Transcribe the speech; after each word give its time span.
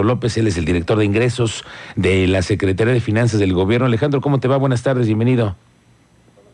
López, 0.00 0.38
él 0.38 0.46
es 0.46 0.56
el 0.56 0.64
director 0.64 0.96
de 0.98 1.04
ingresos 1.04 1.64
de 1.96 2.26
la 2.26 2.40
Secretaría 2.40 2.94
de 2.94 3.00
Finanzas 3.00 3.38
del 3.38 3.52
Gobierno. 3.52 3.86
Alejandro, 3.86 4.20
¿cómo 4.22 4.40
te 4.40 4.48
va? 4.48 4.56
Buenas 4.56 4.82
tardes, 4.82 5.06
bienvenido. 5.06 5.56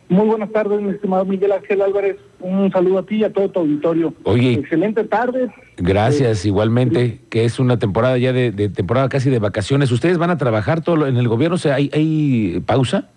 Muy 0.09 0.27
buenas 0.27 0.51
tardes, 0.51 0.81
mi 0.81 0.91
estimado 0.91 1.25
Miguel 1.27 1.53
Ángel 1.53 1.83
Álvarez. 1.83 2.17
Un 2.41 2.73
saludo 2.73 2.99
a 2.99 3.03
ti 3.05 3.17
y 3.17 3.25
a 3.25 3.33
todo 3.33 3.51
tu 3.51 3.61
auditorio. 3.61 4.15
Oye. 4.25 4.55
Excelente 4.55 5.05
tarde. 5.05 5.51
Gracias, 5.77 6.45
eh, 6.45 6.49
igualmente, 6.49 7.21
que 7.29 7.45
es 7.45 7.61
una 7.61 7.79
temporada 7.79 8.17
ya 8.17 8.33
de, 8.33 8.51
temporada 8.71 9.09
casi 9.09 9.29
de 9.29 9.39
vacaciones. 9.39 9.93
¿Ustedes 9.93 10.17
van 10.17 10.31
a 10.31 10.39
trabajar 10.39 10.83
todo 10.83 11.07
en 11.07 11.19
el 11.19 11.29
gobierno? 11.29 11.57
O 11.57 11.59
sea, 11.59 11.75
¿hay, 11.75 11.91
hay 11.93 12.61
pausa? 12.65 13.11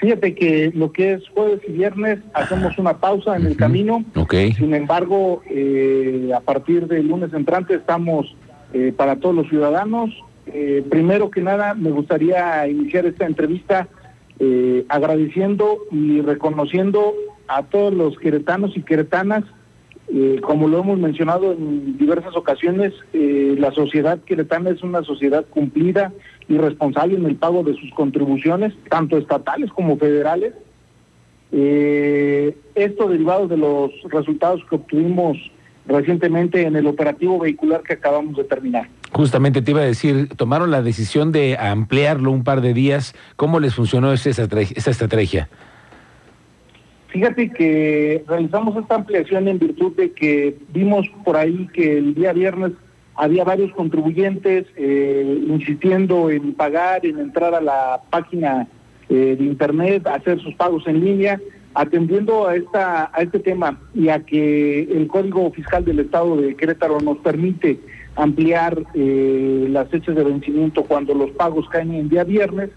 Fíjate 0.00 0.34
que 0.34 0.72
lo 0.74 0.92
que 0.92 1.12
es 1.12 1.28
jueves 1.34 1.60
y 1.68 1.72
viernes 1.72 2.20
hacemos 2.32 2.78
una 2.78 2.96
pausa 2.96 3.36
en 3.36 3.44
el 3.44 3.56
camino. 3.56 4.02
Okay. 4.14 4.54
Sin 4.54 4.74
embargo, 4.74 5.42
eh, 5.50 6.30
a 6.34 6.40
partir 6.40 6.86
del 6.86 7.06
lunes 7.06 7.34
entrante 7.34 7.74
estamos 7.74 8.34
eh, 8.72 8.92
para 8.96 9.16
todos 9.16 9.34
los 9.34 9.48
ciudadanos. 9.48 10.10
Eh, 10.46 10.84
primero 10.88 11.30
que 11.30 11.40
nada, 11.40 11.74
me 11.74 11.90
gustaría 11.90 12.66
iniciar 12.68 13.04
esta 13.04 13.26
entrevista 13.26 13.88
eh, 14.38 14.84
agradeciendo 14.88 15.78
y 15.90 16.20
reconociendo 16.20 17.14
a 17.48 17.64
todos 17.64 17.92
los 17.92 18.16
queretanos 18.18 18.76
y 18.76 18.82
queretanas, 18.82 19.44
como 20.42 20.66
lo 20.66 20.80
hemos 20.80 20.98
mencionado 20.98 21.52
en 21.52 21.96
diversas 21.96 22.34
ocasiones, 22.34 22.92
la 23.12 23.70
sociedad 23.70 24.18
queretana 24.18 24.70
es 24.70 24.82
una 24.82 25.04
sociedad 25.04 25.44
cumplida 25.48 26.12
y 26.48 26.58
responsable 26.58 27.16
en 27.16 27.26
el 27.26 27.36
pago 27.36 27.62
de 27.62 27.74
sus 27.74 27.92
contribuciones, 27.94 28.74
tanto 28.88 29.18
estatales 29.18 29.70
como 29.70 29.96
federales. 29.98 30.54
esto 31.52 33.08
derivado 33.08 33.46
de 33.46 33.56
los 33.56 33.92
resultados 34.10 34.64
que 34.68 34.74
obtuvimos 34.74 35.38
recientemente 35.90 36.62
en 36.62 36.76
el 36.76 36.86
operativo 36.86 37.38
vehicular 37.38 37.82
que 37.82 37.94
acabamos 37.94 38.36
de 38.36 38.44
terminar. 38.44 38.88
Justamente 39.12 39.60
te 39.60 39.72
iba 39.72 39.80
a 39.80 39.84
decir, 39.84 40.28
tomaron 40.36 40.70
la 40.70 40.82
decisión 40.82 41.32
de 41.32 41.56
ampliarlo 41.58 42.30
un 42.30 42.44
par 42.44 42.60
de 42.60 42.74
días. 42.74 43.14
¿Cómo 43.36 43.60
les 43.60 43.74
funcionó 43.74 44.12
esa 44.12 44.30
estrategia? 44.30 45.48
Fíjate 47.08 47.50
que 47.50 48.24
realizamos 48.28 48.76
esta 48.76 48.94
ampliación 48.94 49.48
en 49.48 49.58
virtud 49.58 49.96
de 49.96 50.12
que 50.12 50.56
vimos 50.72 51.08
por 51.24 51.36
ahí 51.36 51.68
que 51.72 51.98
el 51.98 52.14
día 52.14 52.32
viernes 52.32 52.72
había 53.16 53.42
varios 53.42 53.72
contribuyentes 53.72 54.66
eh, 54.76 55.44
insistiendo 55.48 56.30
en 56.30 56.54
pagar, 56.54 57.04
en 57.04 57.18
entrar 57.18 57.52
a 57.54 57.60
la 57.60 58.00
página 58.10 58.68
eh, 59.08 59.34
de 59.36 59.44
internet, 59.44 60.06
hacer 60.06 60.40
sus 60.40 60.54
pagos 60.54 60.86
en 60.86 61.04
línea 61.04 61.40
atendiendo 61.74 62.48
a 62.48 62.56
esta 62.56 63.10
a 63.12 63.22
este 63.22 63.38
tema 63.38 63.78
y 63.94 64.08
a 64.08 64.20
que 64.20 64.82
el 64.82 65.06
Código 65.06 65.50
Fiscal 65.52 65.84
del 65.84 66.00
Estado 66.00 66.36
de 66.36 66.54
Querétaro 66.56 67.00
nos 67.00 67.18
permite 67.18 67.78
ampliar 68.16 68.82
eh, 68.94 69.66
las 69.70 69.88
fechas 69.88 70.16
de 70.16 70.24
vencimiento 70.24 70.84
cuando 70.84 71.14
los 71.14 71.30
pagos 71.30 71.68
caen 71.68 71.94
en 71.94 72.08
día 72.08 72.24
viernes, 72.24 72.70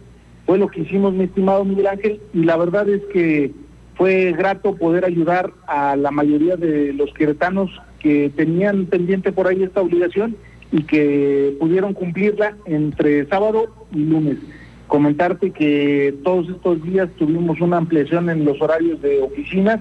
fue 0.45 0.57
lo 0.57 0.67
que 0.67 0.81
hicimos, 0.81 1.13
mi 1.13 1.25
estimado 1.25 1.65
Miguel 1.65 1.87
Ángel, 1.87 2.21
y 2.33 2.43
la 2.43 2.57
verdad 2.57 2.87
es 2.87 3.01
que 3.11 3.51
fue 3.95 4.33
grato 4.33 4.75
poder 4.75 5.05
ayudar 5.05 5.51
a 5.67 5.95
la 5.95 6.11
mayoría 6.11 6.55
de 6.55 6.93
los 6.93 7.13
queretanos 7.13 7.69
que 7.99 8.31
tenían 8.35 8.85
pendiente 8.85 9.31
por 9.31 9.47
ahí 9.47 9.63
esta 9.63 9.81
obligación 9.81 10.35
y 10.71 10.83
que 10.83 11.55
pudieron 11.59 11.93
cumplirla 11.93 12.55
entre 12.65 13.25
sábado 13.27 13.73
y 13.91 13.99
lunes 13.99 14.37
comentarte 14.87 15.51
que 15.51 16.15
todos 16.23 16.49
estos 16.49 16.83
días 16.83 17.09
tuvimos 17.17 17.59
una 17.61 17.77
ampliación 17.77 18.29
en 18.29 18.45
los 18.45 18.61
horarios 18.61 19.01
de 19.01 19.21
oficinas 19.21 19.79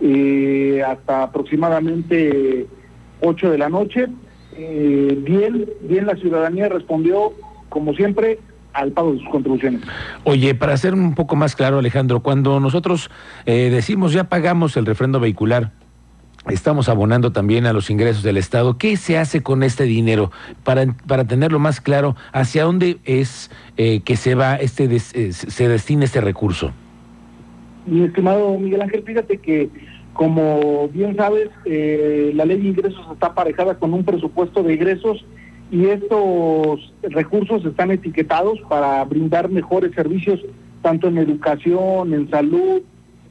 eh, 0.00 0.82
hasta 0.86 1.24
aproximadamente 1.24 2.66
8 3.20 3.50
de 3.50 3.58
la 3.58 3.68
noche. 3.68 4.06
Eh, 4.56 5.18
bien, 5.20 5.68
bien 5.82 6.06
la 6.06 6.16
ciudadanía 6.16 6.68
respondió, 6.68 7.32
como 7.68 7.94
siempre, 7.94 8.38
al 8.72 8.92
pago 8.92 9.12
de 9.12 9.20
sus 9.20 9.28
contribuciones. 9.28 9.82
Oye, 10.24 10.54
para 10.54 10.76
ser 10.76 10.94
un 10.94 11.14
poco 11.14 11.36
más 11.36 11.56
claro, 11.56 11.78
Alejandro, 11.78 12.20
cuando 12.20 12.60
nosotros 12.60 13.10
eh, 13.46 13.70
decimos 13.70 14.12
ya 14.12 14.24
pagamos 14.24 14.76
el 14.76 14.86
refrendo 14.86 15.20
vehicular, 15.20 15.72
estamos 16.48 16.88
abonando 16.88 17.32
también 17.32 17.66
a 17.66 17.72
los 17.72 17.90
ingresos 17.90 18.22
del 18.22 18.36
Estado. 18.36 18.76
¿Qué 18.76 18.96
se 18.96 19.18
hace 19.18 19.42
con 19.42 19.62
este 19.62 19.84
dinero 19.84 20.30
para, 20.62 20.86
para 21.06 21.24
tenerlo 21.26 21.58
más 21.58 21.80
claro 21.80 22.16
hacia 22.32 22.64
dónde 22.64 22.98
es 23.04 23.50
eh, 23.76 24.00
que 24.00 24.16
se 24.16 24.34
va 24.34 24.56
este 24.56 24.84
eh, 24.84 25.00
se 25.32 25.68
destina 25.68 26.04
este 26.04 26.20
recurso? 26.20 26.72
Mi 27.86 28.04
estimado 28.04 28.58
Miguel 28.58 28.82
Ángel, 28.82 29.02
fíjate 29.04 29.38
que 29.38 29.70
como 30.14 30.88
bien 30.88 31.16
sabes, 31.16 31.50
eh, 31.64 32.30
la 32.34 32.44
ley 32.44 32.60
de 32.60 32.68
ingresos 32.68 33.04
está 33.12 33.28
aparejada 33.28 33.78
con 33.78 33.92
un 33.92 34.04
presupuesto 34.04 34.62
de 34.62 34.74
ingresos 34.74 35.24
y 35.72 35.86
estos 35.86 36.92
recursos 37.02 37.64
están 37.64 37.90
etiquetados 37.90 38.60
para 38.68 39.04
brindar 39.04 39.50
mejores 39.50 39.92
servicios 39.92 40.40
tanto 40.82 41.08
en 41.08 41.18
educación, 41.18 42.14
en 42.14 42.30
salud, 42.30 42.82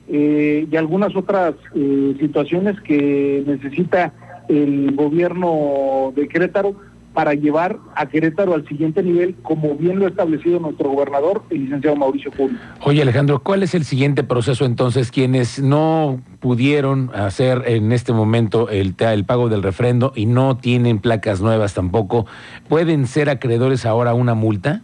eh, 0.07 0.67
y 0.69 0.75
algunas 0.75 1.15
otras 1.15 1.55
eh, 1.75 2.15
situaciones 2.19 2.79
que 2.81 3.43
necesita 3.45 4.13
el 4.49 4.95
gobierno 4.95 6.11
de 6.15 6.27
Querétaro 6.27 6.75
para 7.13 7.35
llevar 7.35 7.77
a 7.95 8.07
Querétaro 8.07 8.55
al 8.55 8.67
siguiente 8.67 9.03
nivel, 9.03 9.35
como 9.43 9.75
bien 9.75 9.99
lo 9.99 10.05
ha 10.05 10.09
establecido 10.09 10.59
nuestro 10.59 10.89
gobernador, 10.89 11.43
el 11.51 11.65
licenciado 11.65 11.95
Mauricio 11.95 12.31
Puri. 12.31 12.57
Oye, 12.81 13.03
Alejandro, 13.03 13.39
¿cuál 13.43 13.61
es 13.61 13.75
el 13.75 13.85
siguiente 13.85 14.23
proceso 14.23 14.65
entonces? 14.65 15.11
Quienes 15.11 15.61
no 15.61 16.19
pudieron 16.39 17.11
hacer 17.13 17.63
en 17.67 17.91
este 17.91 18.13
momento 18.13 18.69
el, 18.69 18.95
el 18.97 19.25
pago 19.25 19.47
del 19.47 19.61
refrendo 19.61 20.11
y 20.15 20.25
no 20.25 20.57
tienen 20.57 20.99
placas 20.99 21.39
nuevas 21.39 21.75
tampoco, 21.75 22.25
¿pueden 22.67 23.05
ser 23.05 23.29
acreedores 23.29 23.85
ahora 23.85 24.11
a 24.11 24.15
una 24.15 24.33
multa? 24.33 24.81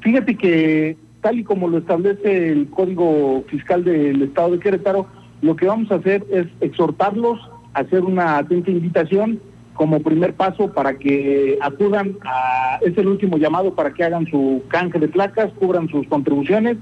Fíjate 0.00 0.36
que 0.36 0.96
tal 1.20 1.38
y 1.38 1.44
como 1.44 1.68
lo 1.68 1.78
establece 1.78 2.50
el 2.50 2.68
Código 2.68 3.44
Fiscal 3.48 3.84
del 3.84 4.22
Estado 4.22 4.52
de 4.52 4.60
Querétaro, 4.60 5.06
lo 5.42 5.56
que 5.56 5.66
vamos 5.66 5.90
a 5.90 5.96
hacer 5.96 6.24
es 6.30 6.46
exhortarlos 6.60 7.38
a 7.74 7.80
hacer 7.80 8.04
una 8.04 8.38
atenta 8.38 8.70
invitación 8.70 9.40
como 9.74 10.00
primer 10.00 10.34
paso 10.34 10.72
para 10.72 10.98
que 10.98 11.56
acudan 11.60 12.16
a, 12.24 12.80
es 12.82 12.98
el 12.98 13.06
último 13.06 13.38
llamado 13.38 13.74
para 13.74 13.94
que 13.94 14.02
hagan 14.02 14.26
su 14.26 14.62
canje 14.68 14.98
de 14.98 15.08
placas, 15.08 15.52
cubran 15.58 15.88
sus 15.88 16.06
contribuciones 16.08 16.76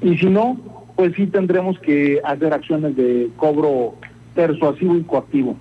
y 0.00 0.16
si 0.18 0.26
no, 0.26 0.58
pues 0.96 1.12
sí 1.14 1.28
tendremos 1.28 1.78
que 1.78 2.20
hacer 2.24 2.52
acciones 2.52 2.96
de 2.96 3.30
cobro 3.36 3.94
persuasivo 4.34 4.96
y 4.96 5.02
coactivo. 5.02 5.56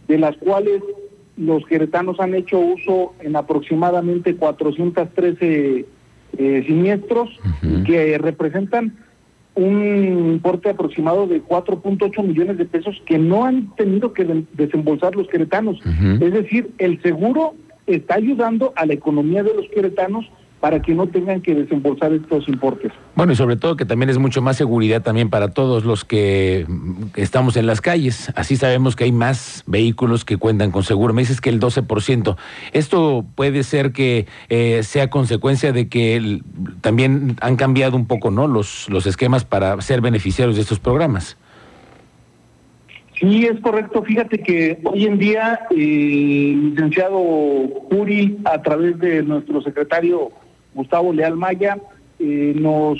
de 0.08 0.18
las 0.18 0.36
cuales 0.36 0.82
los 1.36 1.64
queretanos 1.66 2.18
han 2.18 2.34
hecho 2.34 2.58
uso 2.58 3.12
en 3.20 3.36
aproximadamente 3.36 4.36
413 4.36 5.84
eh, 6.38 6.64
siniestros 6.66 7.30
que 7.84 8.18
representan 8.18 8.96
un 9.54 10.32
importe 10.34 10.70
aproximado 10.70 11.26
de 11.26 11.42
4.8 11.42 12.22
millones 12.22 12.58
de 12.58 12.66
pesos 12.66 13.00
que 13.06 13.18
no 13.18 13.44
han 13.44 13.74
tenido 13.76 14.12
que 14.12 14.44
desembolsar 14.52 15.16
los 15.16 15.28
queretanos. 15.28 15.80
Es 16.20 16.32
decir, 16.32 16.70
el 16.78 17.00
seguro 17.02 17.54
está 17.86 18.16
ayudando 18.16 18.72
a 18.76 18.84
la 18.84 18.92
economía 18.92 19.42
de 19.42 19.54
los 19.54 19.66
queretanos 19.68 20.26
para 20.66 20.82
que 20.82 20.96
no 20.96 21.06
tengan 21.06 21.42
que 21.42 21.54
desembolsar 21.54 22.12
estos 22.12 22.48
importes. 22.48 22.90
Bueno, 23.14 23.32
y 23.32 23.36
sobre 23.36 23.54
todo 23.54 23.76
que 23.76 23.84
también 23.84 24.10
es 24.10 24.18
mucho 24.18 24.42
más 24.42 24.56
seguridad 24.56 25.00
también 25.00 25.30
para 25.30 25.52
todos 25.52 25.84
los 25.84 26.04
que 26.04 26.66
estamos 27.14 27.56
en 27.56 27.66
las 27.66 27.80
calles. 27.80 28.32
Así 28.34 28.56
sabemos 28.56 28.96
que 28.96 29.04
hay 29.04 29.12
más 29.12 29.62
vehículos 29.68 30.24
que 30.24 30.38
cuentan 30.38 30.72
con 30.72 30.82
seguro. 30.82 31.14
Me 31.14 31.22
dices 31.22 31.40
que 31.40 31.50
el 31.50 31.60
12%. 31.60 32.36
Esto 32.72 33.24
puede 33.36 33.62
ser 33.62 33.92
que 33.92 34.26
eh, 34.48 34.82
sea 34.82 35.08
consecuencia 35.08 35.70
de 35.70 35.88
que 35.88 36.40
también 36.80 37.36
han 37.42 37.54
cambiado 37.54 37.96
un 37.96 38.08
poco, 38.08 38.32
¿no? 38.32 38.48
Los, 38.48 38.88
los 38.88 39.06
esquemas 39.06 39.44
para 39.44 39.80
ser 39.82 40.00
beneficiarios 40.00 40.56
de 40.56 40.62
estos 40.62 40.80
programas. 40.80 41.36
Sí, 43.20 43.46
es 43.46 43.60
correcto. 43.60 44.02
Fíjate 44.02 44.40
que 44.40 44.78
hoy 44.84 45.06
en 45.06 45.18
día 45.18 45.60
eh, 45.70 46.54
licenciado 46.54 47.18
Juri, 47.90 48.38
a 48.44 48.60
través 48.60 48.98
de 48.98 49.22
nuestro 49.22 49.62
secretario 49.62 50.30
Gustavo 50.76 51.12
Leal 51.12 51.36
Maya, 51.36 51.78
eh, 52.20 52.52
nos 52.54 52.98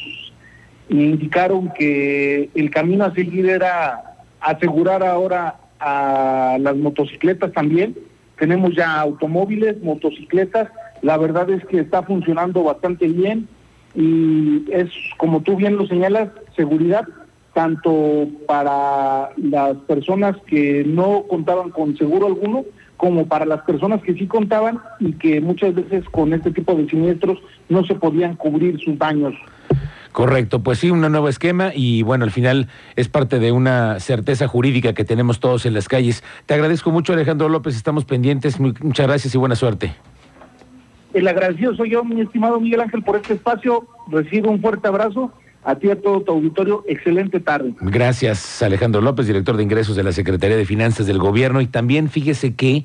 indicaron 0.89 1.73
que 1.79 2.51
el 2.55 2.71
camino 2.71 3.05
a 3.05 3.15
seguir 3.15 3.49
era 3.49 4.17
asegurar 4.41 5.05
ahora 5.05 5.57
a 5.79 6.57
las 6.61 6.77
motocicletas 6.77 7.53
también. 7.53 7.97
Tenemos 8.39 8.75
ya 8.75 9.01
automóviles, 9.01 9.81
motocicletas. 9.83 10.69
La 11.03 11.17
verdad 11.17 11.49
es 11.51 11.65
que 11.67 11.81
está 11.81 12.03
funcionando 12.03 12.65
bastante 12.65 13.07
bien 13.07 13.49
y 13.95 14.65
es, 14.71 14.91
como 15.19 15.43
tú 15.43 15.57
bien 15.57 15.77
lo 15.77 15.87
señalas, 15.87 16.31
seguridad 16.57 17.07
tanto 17.57 18.29
para 18.47 19.31
las 19.39 19.77
personas 19.89 20.37
que 20.47 20.85
no 20.87 21.25
contaban 21.27 21.71
con 21.71 21.97
seguro 21.97 22.27
alguno, 22.27 22.67
como 22.97 23.27
para 23.27 23.45
las 23.45 23.63
personas 23.63 24.03
que 24.03 24.15
sí 24.15 24.27
contaban 24.27 24.81
y 25.01 25.13
que 25.13 25.41
muchas 25.41 25.75
veces 25.75 26.05
con 26.11 26.33
este 26.33 26.51
tipo 26.51 26.75
de 26.75 26.89
siniestros 26.89 27.39
no 27.69 27.85
se 27.85 27.95
podían 27.95 28.37
cubrir 28.37 28.79
sus 28.81 28.99
daños. 28.99 29.35
Correcto, 30.13 30.63
pues 30.63 30.79
sí, 30.79 30.91
un 30.91 31.03
nuevo 31.03 31.29
esquema 31.29 31.73
y 31.75 32.03
bueno, 32.03 32.25
al 32.25 32.31
final 32.31 32.69
es 32.97 33.09
parte 33.09 33.39
de 33.39 33.53
una 33.53 34.01
certeza 34.01 34.49
jurídica 34.49 34.95
que 34.95 35.05
tenemos 35.05 35.41
todos 35.41 35.67
en 35.67 35.75
las 35.75 35.89
calles. 35.89 36.25
Te 36.47 36.55
agradezco 36.55 36.91
mucho 36.91 37.13
Alejandro 37.13 37.51
López, 37.51 37.77
estamos 37.77 38.07
pendientes, 38.07 38.59
muchas 38.59 39.07
gracias 39.07 39.35
y 39.35 39.39
buena 39.39 39.57
suerte. 39.57 39.95
El 41.13 41.29
agradecido 41.29 41.75
soy 41.77 41.91
yo, 41.91 42.03
mi 42.03 42.23
estimado 42.23 42.59
Miguel 42.61 42.81
Ángel, 42.81 43.03
por 43.03 43.17
este 43.17 43.35
espacio, 43.35 43.87
recibo 44.09 44.51
un 44.51 44.63
fuerte 44.63 44.89
abrazo 44.89 45.33
a 45.67 45.75
ti, 45.75 45.91
a 45.91 46.01
todo 46.01 46.21
tu 46.21 46.31
auditorio, 46.31 46.85
excelente 46.87 47.41
tarde. 47.41 47.75
Gracias, 47.81 48.63
Alejandro 48.63 49.01
López, 49.01 49.27
director 49.27 49.57
de 49.57 49.65
ingresos 49.65 49.97
de 49.97 50.05
la 50.05 50.13
Secretaría 50.13 50.57
de 50.57 50.65
Finanzas 50.65 51.07
del 51.07 51.19
Gobierno. 51.19 51.61
Y 51.61 51.67
también 51.67 52.09
fíjese 52.09 52.55
que 52.55 52.85